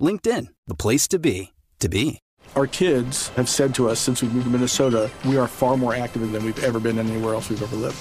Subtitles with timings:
[0.00, 2.20] LinkedIn, the place to be, to be.
[2.56, 5.94] Our kids have said to us since we moved to Minnesota, we are far more
[5.94, 7.96] active than we've ever been anywhere else we've ever lived.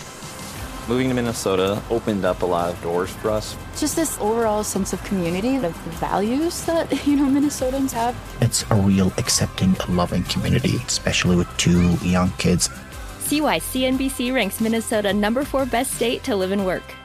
[0.87, 3.55] Moving to Minnesota opened up a lot of doors for us.
[3.77, 8.15] Just this overall sense of community, of the values that, you know, Minnesotans have.
[8.41, 12.71] It's a real accepting, loving community, especially with two young kids.
[13.19, 16.95] See why CNBC ranks Minnesota number four best state to live and work.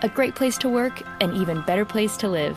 [0.00, 2.56] A great place to work, an even better place to live.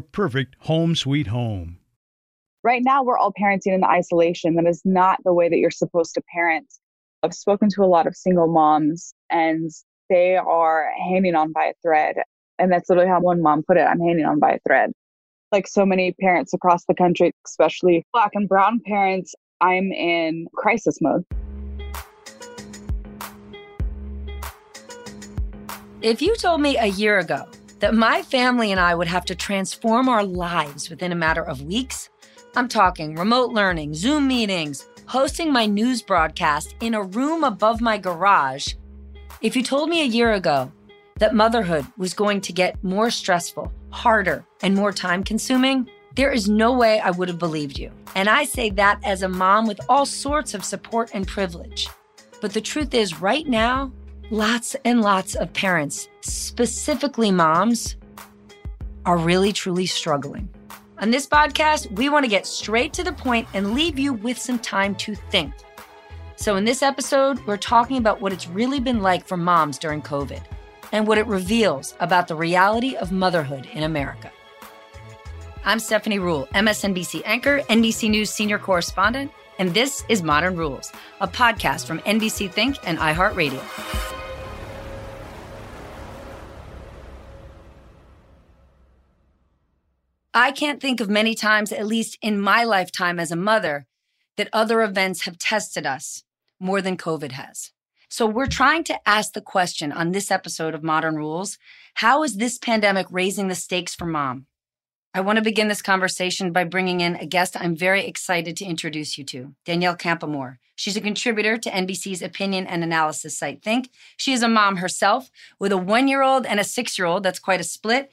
[0.00, 1.78] perfect home sweet home.
[2.62, 4.54] Right now, we're all parenting in isolation.
[4.54, 6.66] That is not the way that you're supposed to parent.
[7.22, 9.70] I've spoken to a lot of single moms, and
[10.08, 12.16] they are hanging on by a thread.
[12.58, 14.92] And that's literally how one mom put it I'm hanging on by a thread.
[15.52, 20.98] Like so many parents across the country, especially Black and Brown parents, I'm in crisis
[21.00, 21.24] mode.
[26.00, 27.46] If you told me a year ago
[27.80, 31.62] that my family and I would have to transform our lives within a matter of
[31.62, 32.08] weeks,
[32.56, 37.98] I'm talking remote learning, Zoom meetings, hosting my news broadcast in a room above my
[37.98, 38.74] garage.
[39.42, 40.72] If you told me a year ago
[41.18, 46.48] that motherhood was going to get more stressful, harder, and more time consuming, there is
[46.48, 47.90] no way I would have believed you.
[48.14, 51.88] And I say that as a mom with all sorts of support and privilege.
[52.40, 53.92] But the truth is, right now,
[54.30, 57.96] lots and lots of parents, specifically moms,
[59.04, 60.48] are really truly struggling.
[60.98, 64.38] On this podcast, we want to get straight to the point and leave you with
[64.38, 65.52] some time to think.
[66.36, 70.02] So, in this episode, we're talking about what it's really been like for moms during
[70.02, 70.42] COVID
[70.92, 74.30] and what it reveals about the reality of motherhood in America.
[75.64, 81.28] I'm Stephanie Ruhle, MSNBC anchor, NBC News senior correspondent, and this is Modern Rules, a
[81.28, 84.13] podcast from NBC Think and iHeartRadio.
[90.36, 93.86] I can't think of many times, at least in my lifetime as a mother,
[94.36, 96.24] that other events have tested us
[96.58, 97.70] more than COVID has.
[98.08, 101.56] So we're trying to ask the question on this episode of Modern Rules
[101.98, 104.46] how is this pandemic raising the stakes for mom?
[105.16, 108.64] I want to begin this conversation by bringing in a guest I'm very excited to
[108.64, 110.56] introduce you to, Danielle Campoamor.
[110.74, 113.90] She's a contributor to NBC's opinion and analysis site Think.
[114.16, 115.30] She is a mom herself
[115.60, 117.22] with a one year old and a six year old.
[117.22, 118.10] That's quite a split.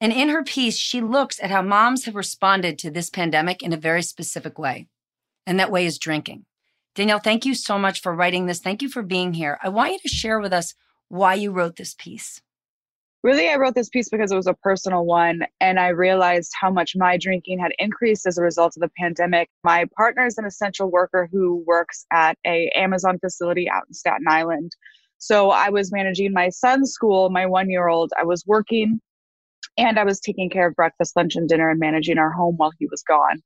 [0.00, 3.72] And in her piece, she looks at how moms have responded to this pandemic in
[3.72, 4.88] a very specific way.
[5.46, 6.46] And that way is drinking.
[6.94, 8.60] Danielle, thank you so much for writing this.
[8.60, 9.58] Thank you for being here.
[9.62, 10.74] I want you to share with us
[11.08, 12.40] why you wrote this piece.
[13.22, 16.70] Really, I wrote this piece because it was a personal one, and I realized how
[16.70, 19.50] much my drinking had increased as a result of the pandemic.
[19.62, 24.26] My partner is an essential worker who works at a Amazon facility out in Staten
[24.26, 24.72] Island.
[25.18, 28.10] So I was managing my son's school, my one year old.
[28.18, 29.02] I was working
[29.76, 32.72] and I was taking care of breakfast, lunch, and dinner and managing our home while
[32.78, 33.42] he was gone.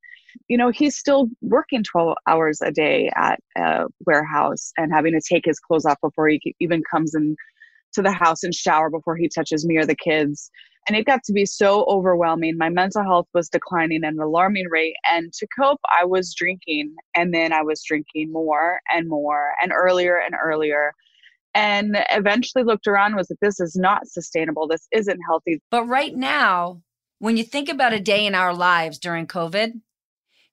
[0.49, 5.21] You know, he's still working 12 hours a day at a warehouse and having to
[5.21, 7.37] take his clothes off before he even comes in
[7.95, 10.51] to the house and shower before he touches me or the kids.
[10.87, 12.59] And it got to be so overwhelming.
[12.59, 14.97] My mental health was declining at an alarming rate.
[15.11, 16.95] And to cope, I was drinking.
[17.17, 20.93] And then I was drinking more and more and earlier and earlier
[21.55, 24.67] and eventually looked around was that this is not sustainable.
[24.67, 25.61] This isn't healthy.
[25.71, 26.83] But right now
[27.21, 29.81] when you think about a day in our lives during covid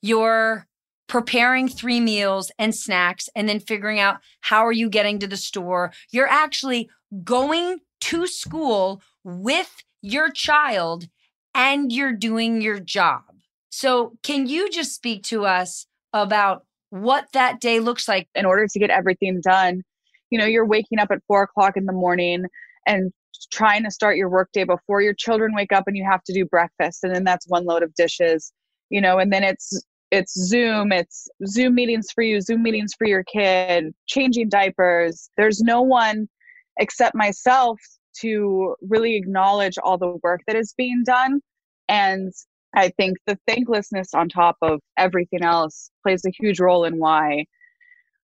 [0.02, 0.68] you're
[1.08, 5.36] preparing three meals and snacks and then figuring out how are you getting to the
[5.36, 5.92] store.
[6.10, 6.90] You're actually
[7.24, 11.10] going to school with your child
[11.54, 13.24] and you're doing your job.
[13.70, 18.30] So can you just speak to us about what that day looks like?
[18.34, 19.84] In order to get everything done
[20.32, 22.46] you know you're waking up at four o'clock in the morning
[22.88, 23.12] and
[23.52, 26.46] trying to start your workday before your children wake up and you have to do
[26.46, 28.52] breakfast and then that's one load of dishes
[28.90, 33.08] you know and then it's it's zoom it's zoom meetings for you zoom meetings for
[33.08, 35.30] your kid changing diapers.
[35.38, 36.28] There's no one
[36.78, 37.80] except myself
[38.20, 41.40] to really acknowledge all the work that is being done
[41.88, 42.34] and
[42.76, 47.46] i think the thanklessness on top of everything else plays a huge role in why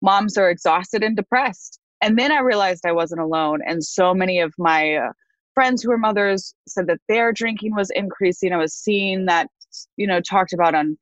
[0.02, 3.60] moms are exhausted and depressed and then I realized I wasn't alone.
[3.64, 5.12] And so many of my uh,
[5.54, 8.52] friends who are mothers said that their drinking was increasing.
[8.52, 9.48] I was seeing that,
[9.96, 10.98] you know, talked about on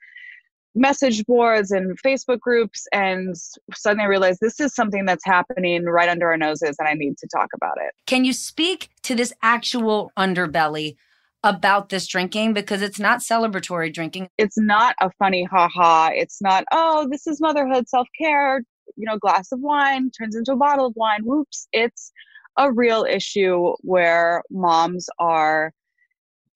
[0.75, 2.87] message boards and Facebook groups.
[2.93, 3.35] And
[3.75, 7.17] suddenly I realized this is something that's happening right under our noses and I need
[7.19, 7.93] to talk about it.
[8.07, 10.97] Can you speak to this actual underbelly?
[11.43, 14.29] About this drinking because it's not celebratory drinking.
[14.37, 16.11] It's not a funny ha ha.
[16.13, 18.61] It's not, oh, this is motherhood, self care,
[18.97, 21.21] you know, glass of wine turns into a bottle of wine.
[21.25, 21.69] Whoops.
[21.73, 22.13] It's
[22.57, 25.73] a real issue where moms are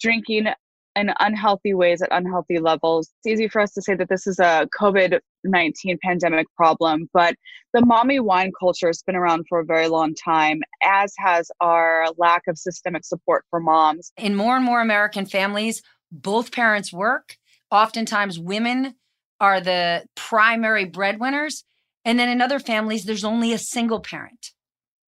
[0.01, 0.49] drinking
[0.97, 3.11] in unhealthy ways at unhealthy levels.
[3.19, 7.35] It's easy for us to say that this is a COVID 19 pandemic problem, but
[7.73, 12.07] the mommy wine culture has been around for a very long time, as has our
[12.17, 14.13] lack of systemic support for moms.
[14.17, 17.37] In more and more American families, both parents work.
[17.71, 18.95] Oftentimes, women
[19.41, 21.65] are the primary breadwinners.
[22.05, 24.53] And then in other families, there's only a single parent.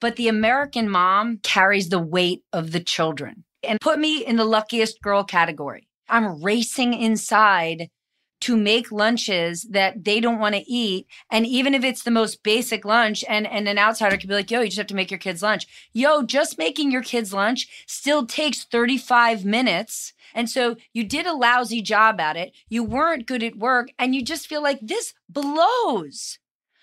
[0.00, 4.44] But the American mom carries the weight of the children and put me in the
[4.44, 5.88] luckiest girl category.
[6.08, 7.88] I'm racing inside
[8.42, 11.06] to make lunches that they don't want to eat.
[11.30, 14.50] And even if it's the most basic lunch, and, and an outsider could be like,
[14.50, 15.64] yo, you just have to make your kids lunch.
[15.92, 20.12] Yo, just making your kids lunch still takes 35 minutes.
[20.34, 22.52] And so you did a lousy job at it.
[22.68, 23.90] You weren't good at work.
[23.96, 26.40] And you just feel like this blows.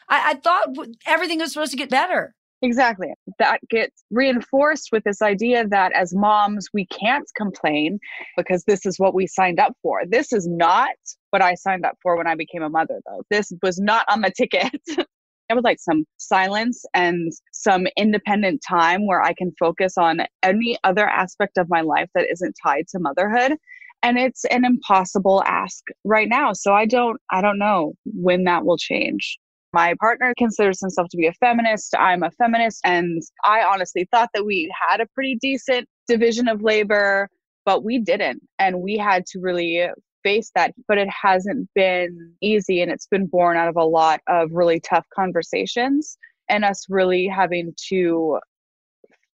[0.09, 0.75] I, I thought
[1.05, 2.35] everything was supposed to get better.
[2.61, 3.07] Exactly.
[3.37, 7.99] That gets reinforced with this idea that as moms, we can't complain
[8.35, 10.01] because this is what we signed up for.
[10.05, 10.89] This is not
[11.29, 13.23] what I signed up for when I became a mother, though.
[13.29, 14.81] This was not on the ticket.
[15.51, 20.77] I would like some silence and some independent time where I can focus on any
[20.83, 23.53] other aspect of my life that isn't tied to motherhood.
[24.03, 26.53] And it's an impossible ask right now.
[26.53, 29.39] So I don't I don't know when that will change.
[29.73, 31.95] My partner considers himself to be a feminist.
[31.97, 32.81] I'm a feminist.
[32.83, 37.29] And I honestly thought that we had a pretty decent division of labor
[37.69, 38.41] but we didn't.
[38.57, 39.87] And we had to really
[40.23, 40.73] face that.
[40.87, 44.79] But it hasn't been easy and it's been born out of a lot of really
[44.79, 46.17] tough conversations
[46.49, 48.39] and us really having to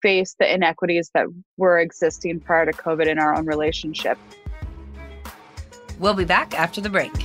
[0.01, 4.17] face the inequities that were existing prior to COVID in our own relationship.
[5.97, 7.24] We'll be back after the break.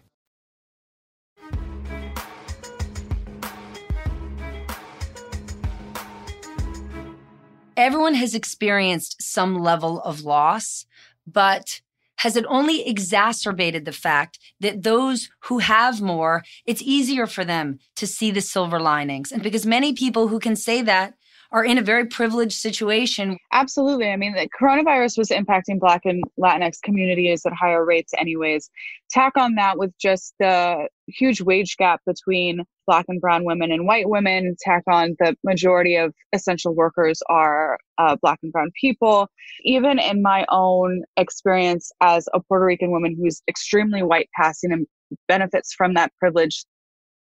[7.77, 10.85] Everyone has experienced some level of loss,
[11.25, 11.81] but
[12.17, 17.79] has it only exacerbated the fact that those who have more, it's easier for them
[17.95, 19.31] to see the silver linings?
[19.31, 21.15] And because many people who can say that
[21.51, 23.37] are in a very privileged situation.
[23.51, 24.09] Absolutely.
[24.09, 28.69] I mean, the coronavirus was impacting Black and Latinx communities at higher rates, anyways.
[29.09, 33.85] Tack on that with just the huge wage gap between Black and Brown women and
[33.85, 34.55] white women.
[34.61, 39.27] Tack on the majority of essential workers are uh, Black and Brown people.
[39.63, 44.87] Even in my own experience as a Puerto Rican woman who's extremely white passing and
[45.27, 46.65] benefits from that privilege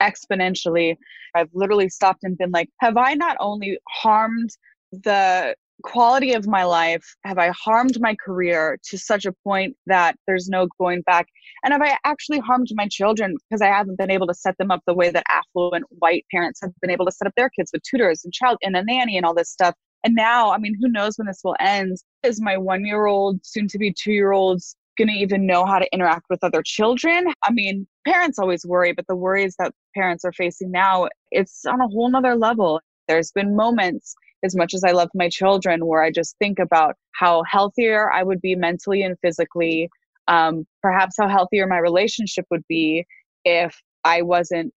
[0.01, 0.96] exponentially.
[1.36, 4.50] I've literally stopped and been like, have I not only harmed
[4.91, 7.06] the quality of my life?
[7.24, 11.27] Have I harmed my career to such a point that there's no going back?
[11.63, 14.72] And have I actually harmed my children because I haven't been able to set them
[14.72, 17.72] up the way that affluent white parents have been able to set up their kids
[17.74, 19.75] with tutors and child and a nanny and all this stuff?
[20.03, 21.98] And now, I mean, who knows when this will end?
[22.24, 25.65] Is my one year old, soon to be two year olds going to even know
[25.65, 27.25] how to interact with other children?
[27.44, 31.82] I mean, parents always worry, but the worries that parents are facing now, it's on
[31.82, 32.82] a whole nother level.
[33.08, 34.13] There's been moments,
[34.44, 38.22] as much as I love my children, where I just think about how healthier I
[38.22, 39.89] would be mentally and physically,
[40.27, 43.06] um, perhaps how healthier my relationship would be
[43.46, 44.75] if I wasn't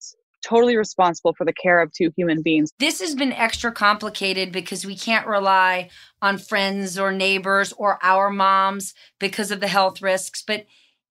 [0.46, 2.72] totally responsible for the care of two human beings.
[2.80, 5.90] This has been extra complicated because we can't rely
[6.22, 10.44] on friends or neighbors or our moms because of the health risks.
[10.46, 10.66] But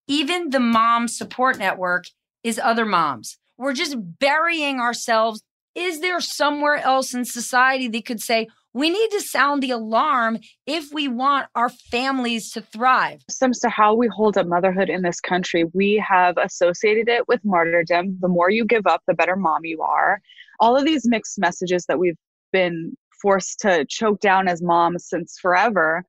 [0.06, 2.06] even the mom support network
[2.42, 3.38] is other moms.
[3.56, 5.42] We're just burying ourselves.
[5.75, 10.38] Is there somewhere else in society that could say, we need to sound the alarm
[10.66, 13.20] if we want our families to thrive.
[13.40, 17.40] Comes to how we hold up motherhood in this country, we have associated it with
[17.44, 18.18] martyrdom.
[18.20, 20.20] The more you give up, the better mom you are.
[20.60, 22.18] All of these mixed messages that we've
[22.52, 26.04] been forced to choke down as moms since forever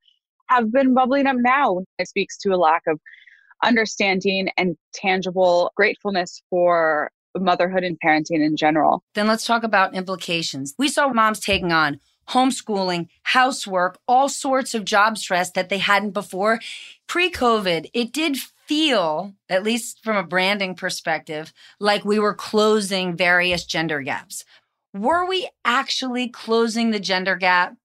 [0.47, 1.79] have been bubbling up now.
[1.97, 2.99] It speaks to a lack of
[3.63, 9.03] understanding and tangible gratefulness for motherhood and parenting in general.
[9.13, 10.73] Then let's talk about implications.
[10.77, 11.99] We saw moms taking on
[12.29, 16.59] homeschooling, housework, all sorts of job stress that they hadn't before.
[17.07, 23.17] Pre COVID, it did feel, at least from a branding perspective, like we were closing
[23.17, 24.45] various gender gaps.
[24.93, 27.75] Were we actually closing the gender gap?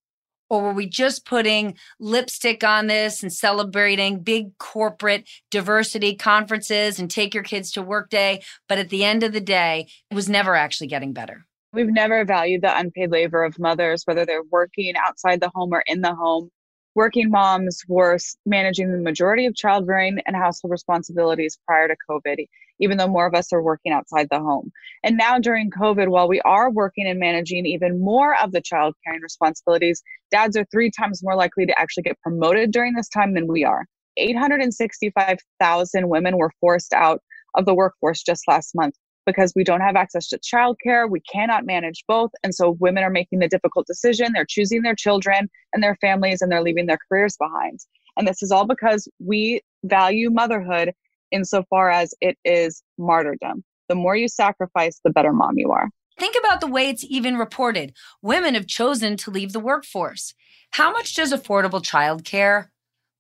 [0.51, 7.11] Or were we just putting lipstick on this and celebrating big corporate diversity conferences and
[7.11, 8.43] take your kids to work day?
[8.69, 11.47] But at the end of the day, it was never actually getting better.
[11.75, 15.83] We've never valued the unpaid labor of mothers, whether they're working outside the home or
[15.89, 16.51] in the home.
[16.95, 22.47] Working moms were managing the majority of child rearing and household responsibilities prior to COVID,
[22.79, 24.71] even though more of us are working outside the home.
[25.03, 28.95] And now during COVID, while we are working and managing even more of the child
[29.05, 33.35] caring responsibilities, dads are three times more likely to actually get promoted during this time
[33.35, 33.85] than we are.
[34.17, 37.21] 865,000 women were forced out
[37.57, 38.95] of the workforce just last month
[39.27, 41.09] because we don't have access to childcare.
[41.09, 42.31] We cannot manage both.
[42.43, 44.33] And so women are making the difficult decision.
[44.33, 47.81] They're choosing their children and their families and they're leaving their careers behind.
[48.17, 50.93] And this is all because we value motherhood
[51.31, 53.65] insofar as it is martyrdom.
[53.89, 55.91] The more you sacrifice, the better mom you are.
[56.19, 57.93] Think about the way it's even reported.
[58.23, 60.33] Women have chosen to leave the workforce.
[60.71, 62.69] How much does affordable childcare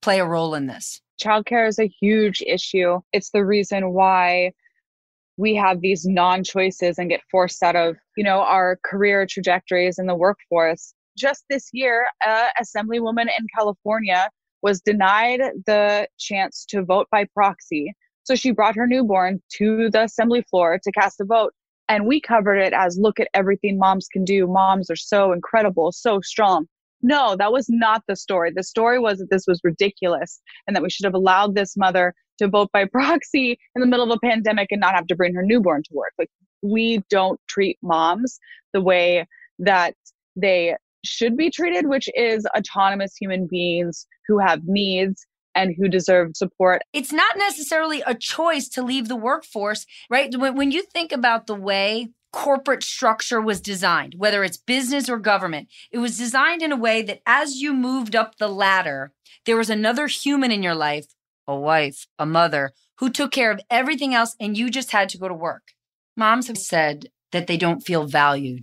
[0.00, 1.00] play a role in this?
[1.20, 3.00] Childcare is a huge issue.
[3.12, 4.52] It's the reason why
[5.36, 10.06] we have these non-choices and get forced out of you know our career trajectories in
[10.06, 10.94] the workforce.
[11.16, 14.28] Just this year a assemblywoman in california
[14.62, 17.92] was denied the chance to vote by proxy.
[18.24, 21.52] So she brought her newborn to the assembly floor to cast a vote
[21.88, 24.46] and we covered it as look at everything moms can do.
[24.46, 26.66] Moms are so incredible so strong
[27.04, 28.50] no, that was not the story.
[28.54, 32.14] The story was that this was ridiculous and that we should have allowed this mother
[32.38, 35.34] to vote by proxy in the middle of a pandemic and not have to bring
[35.34, 36.12] her newborn to work.
[36.18, 36.30] Like,
[36.62, 38.38] we don't treat moms
[38.72, 39.26] the way
[39.58, 39.94] that
[40.34, 46.30] they should be treated, which is autonomous human beings who have needs and who deserve
[46.34, 46.80] support.
[46.94, 50.34] It's not necessarily a choice to leave the workforce, right?
[50.34, 55.18] When, when you think about the way corporate structure was designed, whether it's business or
[55.18, 55.68] government.
[55.92, 59.12] It was designed in a way that as you moved up the ladder,
[59.46, 61.06] there was another human in your life,
[61.46, 65.18] a wife, a mother, who took care of everything else and you just had to
[65.18, 65.74] go to work.
[66.16, 68.62] Moms have said that they don't feel valued.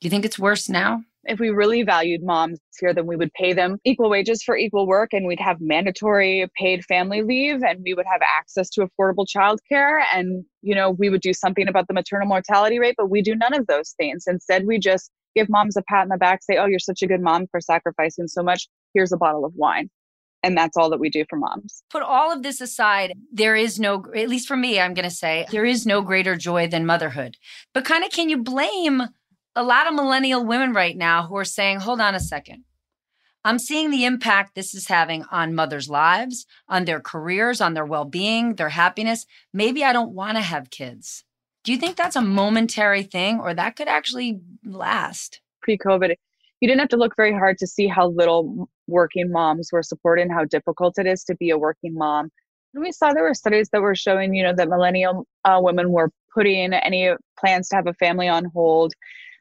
[0.00, 1.04] Do you think it's worse now?
[1.28, 4.86] If we really valued moms here, then we would pay them equal wages for equal
[4.86, 9.26] work and we'd have mandatory paid family leave and we would have access to affordable
[9.26, 13.20] childcare and, you know, we would do something about the maternal mortality rate, but we
[13.20, 14.24] do none of those things.
[14.26, 17.06] Instead, we just give moms a pat in the back, say, oh, you're such a
[17.06, 18.66] good mom for sacrificing so much.
[18.94, 19.90] Here's a bottle of wine.
[20.42, 21.82] And that's all that we do for moms.
[21.90, 25.14] Put all of this aside, there is no, at least for me, I'm going to
[25.14, 27.36] say, there is no greater joy than motherhood.
[27.74, 29.02] But kind of can you blame
[29.54, 32.64] a lot of millennial women right now who are saying, hold on a second.
[33.44, 37.84] I'm seeing the impact this is having on mothers' lives, on their careers, on their
[37.84, 39.26] well being, their happiness.
[39.52, 41.24] Maybe I don't want to have kids.
[41.64, 45.40] Do you think that's a momentary thing or that could actually last?
[45.62, 46.14] Pre COVID,
[46.60, 50.22] you didn't have to look very hard to see how little working moms were supported
[50.22, 52.30] and how difficult it is to be a working mom.
[52.74, 55.90] And we saw there were studies that were showing, you know, that millennial uh, women
[55.90, 58.92] were putting any plans to have a family on hold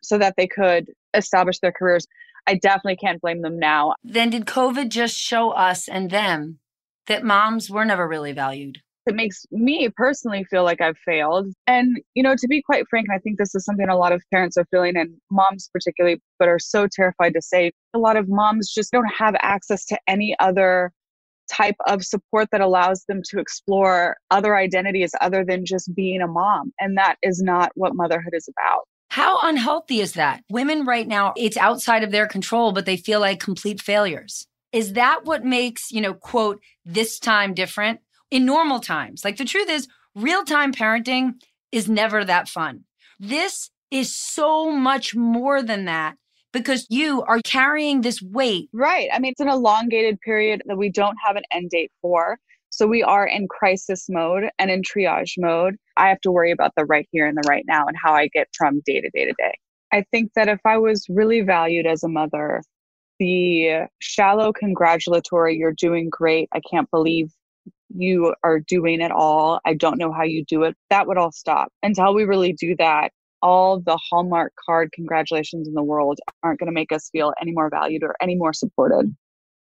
[0.02, 2.08] so that they could establish their careers.
[2.48, 3.94] I definitely can't blame them now.
[4.04, 6.60] Then did COVID just show us and them
[7.08, 8.78] that moms were never really valued?
[9.06, 11.48] It makes me personally feel like I've failed.
[11.66, 14.22] And, you know, to be quite frank, I think this is something a lot of
[14.34, 17.72] parents are feeling, and moms particularly, but are so terrified to say.
[17.94, 20.92] A lot of moms just don't have access to any other
[21.50, 26.28] type of support that allows them to explore other identities other than just being a
[26.28, 26.74] mom.
[26.80, 28.84] And that is not what motherhood is about.
[29.18, 30.44] How unhealthy is that?
[30.48, 34.46] Women right now, it's outside of their control, but they feel like complete failures.
[34.72, 38.00] Is that what makes, you know, quote, this time different?
[38.30, 41.32] In normal times, like the truth is, real time parenting
[41.72, 42.84] is never that fun.
[43.20, 46.16] This is so much more than that
[46.54, 48.70] because you are carrying this weight.
[48.72, 49.10] Right.
[49.12, 52.38] I mean, it's an elongated period that we don't have an end date for.
[52.70, 55.76] So we are in crisis mode and in triage mode.
[55.96, 58.28] I have to worry about the right here and the right now and how I
[58.28, 59.58] get from day to day to day.
[59.92, 62.62] I think that if I was really valued as a mother,
[63.20, 66.50] the shallow congratulatory, you're doing great.
[66.54, 67.32] I can't believe
[67.96, 69.60] you are doing it all.
[69.66, 70.76] I don't know how you do it.
[70.90, 71.72] That would all stop.
[71.84, 76.68] Until we really do that, all the Hallmark card congratulations in the world aren't going
[76.68, 79.16] to make us feel any more valued or any more supported.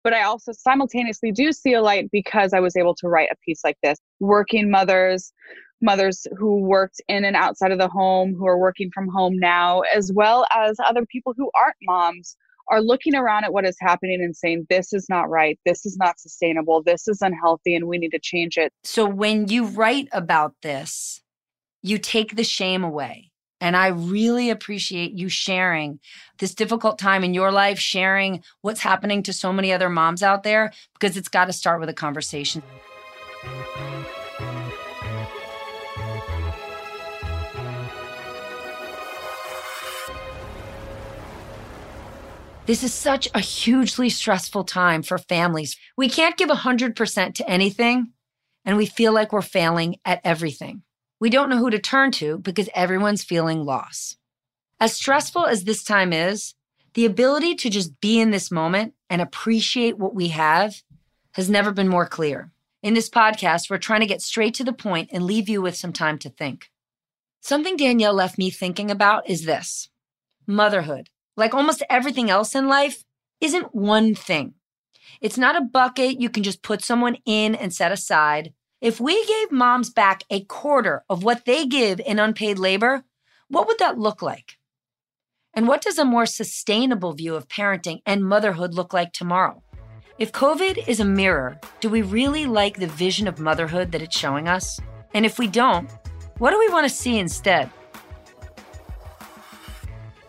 [0.03, 3.37] But I also simultaneously do see a light because I was able to write a
[3.45, 3.99] piece like this.
[4.19, 5.33] Working mothers,
[5.83, 9.83] mothers who worked in and outside of the home, who are working from home now,
[9.95, 12.37] as well as other people who aren't moms,
[12.71, 15.97] are looking around at what is happening and saying, this is not right, this is
[15.97, 18.73] not sustainable, this is unhealthy, and we need to change it.
[18.85, 21.21] So when you write about this,
[21.83, 23.30] you take the shame away
[23.61, 26.01] and I really appreciate you sharing
[26.39, 30.43] this difficult time in your life, sharing what's happening to so many other moms out
[30.43, 32.63] there, because it's got to start with a conversation.
[42.67, 45.77] This is such a hugely stressful time for families.
[45.97, 48.13] We can't give 100% to anything,
[48.65, 50.83] and we feel like we're failing at everything.
[51.21, 54.17] We don't know who to turn to because everyone's feeling loss.
[54.81, 56.55] As stressful as this time is,
[56.95, 60.83] the ability to just be in this moment and appreciate what we have
[61.33, 62.51] has never been more clear.
[62.83, 65.77] In this podcast, we're trying to get straight to the point and leave you with
[65.77, 66.71] some time to think.
[67.43, 69.91] Something Danielle left me thinking about is this
[70.47, 73.05] motherhood, like almost everything else in life,
[73.41, 74.55] isn't one thing.
[75.21, 78.55] It's not a bucket you can just put someone in and set aside.
[78.81, 83.05] If we gave moms back a quarter of what they give in unpaid labor,
[83.49, 84.57] what would that look like?
[85.53, 89.63] And what does a more sustainable view of parenting and motherhood look like tomorrow?
[90.19, 94.19] If COVID is a mirror, do we really like the vision of motherhood that it's
[94.19, 94.81] showing us?
[95.13, 95.91] And if we don't,
[96.39, 97.69] what do we want to see instead?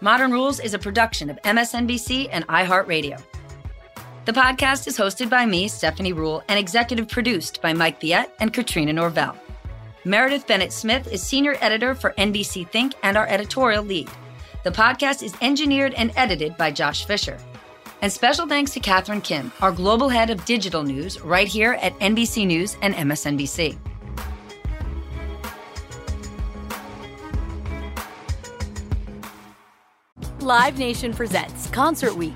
[0.01, 3.23] Modern Rules is a production of MSNBC and iHeartRadio.
[4.23, 8.53] The podcast is hosted by me, Stephanie Ruhle, and executive produced by Mike Viet and
[8.53, 9.35] Katrina Norvell.
[10.05, 14.07] Meredith Bennett Smith is senior editor for NBC Think and our editorial lead.
[14.63, 17.39] The podcast is engineered and edited by Josh Fisher.
[18.03, 21.97] And special thanks to Catherine Kim, our global head of digital news, right here at
[21.97, 23.75] NBC News and MSNBC.
[30.41, 32.35] Live Nation presents Concert Week.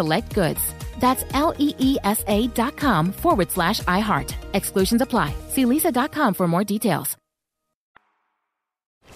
[0.00, 0.60] select goods.
[0.98, 4.34] That's L E E S A dot com forward slash iHeart.
[4.54, 5.34] Exclusions apply.
[5.48, 7.16] See leesa.com for more details.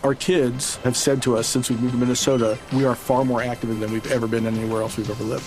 [0.03, 3.42] Our kids have said to us since we moved to Minnesota, we are far more
[3.42, 5.47] active than we've ever been anywhere else we've ever lived.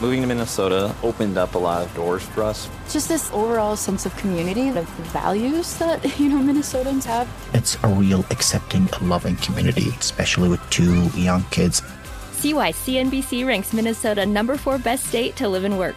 [0.00, 2.70] Moving to Minnesota opened up a lot of doors for us.
[2.88, 7.28] Just this overall sense of community, of values that, you know, Minnesotans have.
[7.52, 11.82] It's a real accepting, loving community, especially with two young kids.
[12.38, 15.96] See why CNBC ranks Minnesota number four best state to live and work.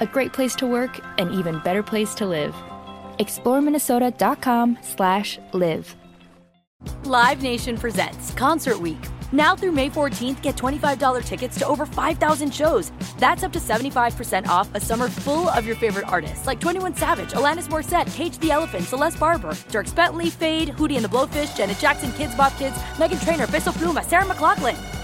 [0.00, 2.52] A great place to work, an even better place to live.
[3.20, 5.94] ExploreMinnesota.com slash live.
[7.04, 8.98] Live Nation presents Concert Week.
[9.30, 12.90] Now through May 14th, get $25 tickets to over 5,000 shows.
[13.18, 17.30] That's up to 75% off a summer full of your favorite artists like 21 Savage,
[17.30, 21.78] Alanis Morissette, Cage the Elephant, Celeste Barber, Dierks Bentley, Feid, Hootie and the Blowfish, Janet
[21.78, 25.03] Jackson, Kidz Bop Kids, Meghan Trainor, Peso Pluma, Sarah McLachlan.